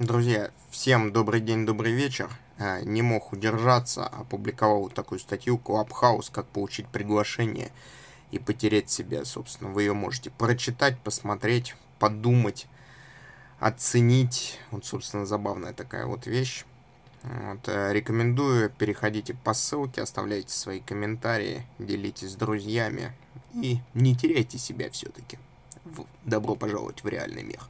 Друзья, 0.00 0.50
всем 0.70 1.12
добрый 1.12 1.40
день, 1.40 1.64
добрый 1.64 1.92
вечер. 1.92 2.28
Э, 2.58 2.82
не 2.82 3.00
мог 3.00 3.32
удержаться, 3.32 4.04
опубликовал 4.04 4.88
такую 4.88 5.20
статью 5.20 5.56
«Клабхаус. 5.56 6.30
как 6.30 6.46
получить 6.48 6.88
приглашение 6.88 7.70
и 8.32 8.40
потерять 8.40 8.90
себя, 8.90 9.24
собственно. 9.24 9.70
Вы 9.70 9.84
ее 9.84 9.92
можете 9.92 10.30
прочитать, 10.32 10.98
посмотреть, 10.98 11.76
подумать, 12.00 12.66
оценить. 13.60 14.58
Вот, 14.72 14.84
собственно, 14.84 15.26
забавная 15.26 15.72
такая 15.72 16.06
вот 16.06 16.26
вещь. 16.26 16.64
Вот, 17.22 17.68
э, 17.68 17.92
рекомендую, 17.92 18.70
переходите 18.70 19.34
по 19.44 19.54
ссылке, 19.54 20.02
оставляйте 20.02 20.52
свои 20.52 20.80
комментарии, 20.80 21.64
делитесь 21.78 22.32
с 22.32 22.34
друзьями 22.34 23.12
и 23.54 23.78
не 23.94 24.16
теряйте 24.16 24.58
себя 24.58 24.90
все-таки. 24.90 25.38
Добро 26.24 26.56
пожаловать 26.56 27.04
в 27.04 27.08
реальный 27.08 27.44
мир. 27.44 27.60